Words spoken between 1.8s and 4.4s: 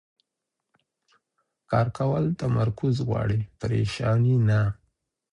کول تمرکز غواړي، پریشاني